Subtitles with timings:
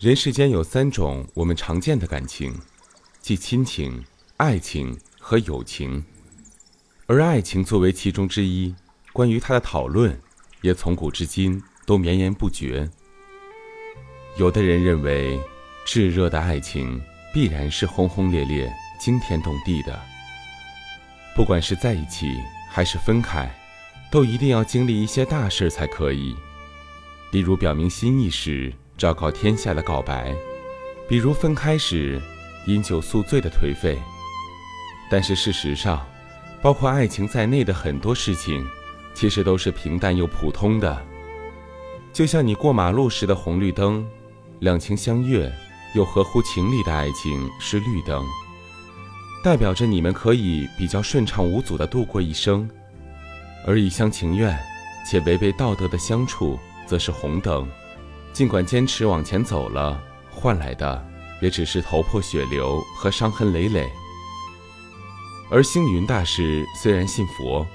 [0.00, 2.54] 人世间有三种我们常见的感情，
[3.20, 4.00] 即亲情、
[4.36, 6.04] 爱情和友情。
[7.06, 8.72] 而爱情作为其中之一，
[9.12, 10.16] 关于它的讨论
[10.60, 12.88] 也从古至今都绵延不绝。
[14.36, 15.40] 有的人认为，
[15.84, 17.00] 炙热的爱情
[17.34, 20.00] 必然是轰轰烈烈、惊天动地的，
[21.34, 22.36] 不管是在一起
[22.70, 23.52] 还是分开，
[24.12, 26.36] 都一定要经历一些大事才可以。
[27.32, 30.34] 例如表明心意时昭告天下的告白，
[31.08, 32.20] 比如分开时
[32.66, 33.96] 饮酒宿醉的颓废。
[35.08, 36.04] 但是事实上，
[36.60, 38.66] 包括爱情在内的很多事情，
[39.14, 41.00] 其实都是平淡又普通的。
[42.12, 44.04] 就像你过马路时的红绿灯，
[44.58, 45.50] 两情相悦
[45.94, 48.26] 又合乎情理的爱情是绿灯，
[49.44, 52.68] 代表着你们可以比较顺畅无阻地度过一生；
[53.64, 54.58] 而一厢情愿
[55.08, 56.58] 且违背道德的相处。
[56.88, 57.68] 则是红灯，
[58.38, 61.04] 尽管坚持往前走了，换来的
[61.40, 63.90] 也只是头破血流和伤痕累累。
[65.50, 67.66] 而星云大师虽然信佛，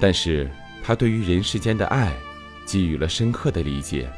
[0.00, 0.50] 但是
[0.82, 2.10] 他对于人世间的爱，
[2.64, 4.10] 给予了深刻的理解。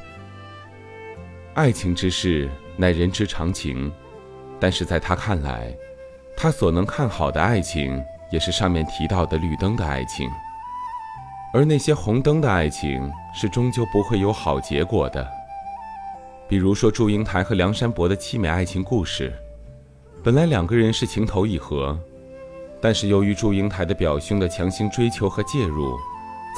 [1.55, 3.91] 爱情之事乃人之常情，
[4.61, 5.77] 但是在他看来，
[6.37, 10.31] 他所能看好的爱情，也是上面提到的绿灯的爱情。
[11.53, 15.29] 而那些红灯的爱情是终究不会有好结果的。
[16.49, 19.31] 比如说祝英台和梁山伯的凄美爱情故事，
[20.25, 21.97] 本来两个人是情投意合，
[22.81, 25.95] 但是由于祝英台的表兄的强行追求和介入，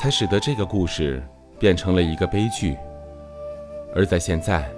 [0.01, 1.21] 才使得这个故事
[1.59, 2.77] 变成了一个悲剧。
[3.93, 4.71] 而在现在，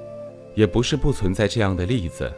[0.54, 2.32] 也不是不存在这样的例子。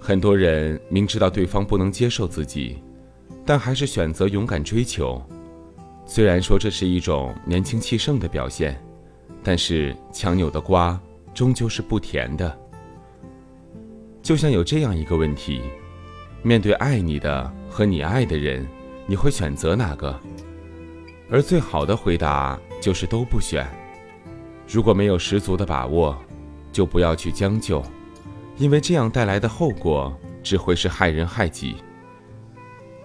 [0.00, 2.82] 很多人明知道对方不能接受自己，
[3.46, 5.22] 但还是选择勇敢追求。
[6.06, 8.76] 虽然说这是一种年轻气盛的表现，
[9.44, 11.00] 但是强扭的瓜
[11.34, 12.58] 终究是不甜的。
[14.22, 15.62] 就像有这样一个问题：
[16.42, 18.66] 面对爱你的和你爱的人，
[19.06, 20.18] 你会选择哪个？
[21.30, 23.66] 而最好的回答就是都不选。
[24.68, 26.16] 如果没有十足的把握，
[26.70, 27.82] 就不要去将就，
[28.56, 31.76] 因为这样带来的后果只会是害人害己。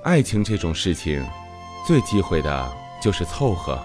[0.04, 1.26] 爱情这种事情，
[1.86, 2.78] 最忌讳的。
[3.00, 3.80] 就是凑合，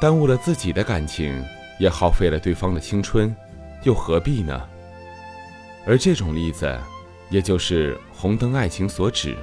[0.00, 1.44] 耽误了自己的感情，
[1.78, 3.36] 也耗费了对方的青春，
[3.84, 4.60] 又何必呢？
[5.86, 6.76] 而这种例子，
[7.28, 9.36] 也就是红灯爱情所指。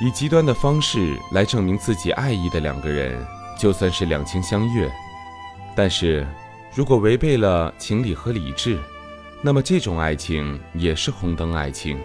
[0.00, 3.24] 以极端的方式来证明自己爱意的两个人，
[3.58, 4.90] 就算是两情相悦，
[5.76, 6.26] 但是
[6.74, 8.78] 如果违背了情理和理智，
[9.40, 11.98] 那么这种爱情也是红灯爱情。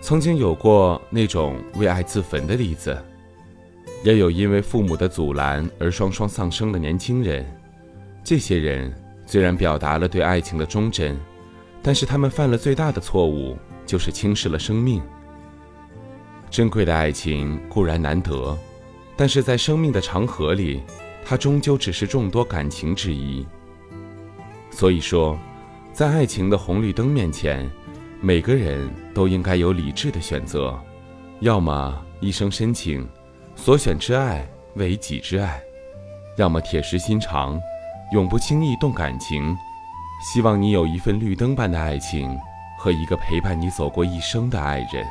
[0.00, 3.02] 曾经有过那种为爱自焚的例子，
[4.04, 7.44] 也有因为父母的阻拦而双双丧生的年轻人。
[8.26, 8.92] 这些人
[9.24, 11.16] 虽然表达了对爱情的忠贞，
[11.80, 13.56] 但是他们犯了最大的错误，
[13.86, 15.00] 就是轻视了生命。
[16.50, 18.58] 珍贵的爱情固然难得，
[19.16, 20.82] 但是在生命的长河里，
[21.24, 23.46] 它终究只是众多感情之一。
[24.72, 25.38] 所以说，
[25.92, 27.70] 在爱情的红绿灯面前。
[28.20, 30.76] 每个人都应该有理智的选择，
[31.40, 33.06] 要么一生深情，
[33.54, 35.60] 所选之爱为己之爱；
[36.38, 37.60] 要么铁石心肠，
[38.12, 39.56] 永不轻易动感情。
[40.22, 42.38] 希望你有一份绿灯般的爱情，
[42.78, 45.06] 和一个陪伴你走过一生的爱人。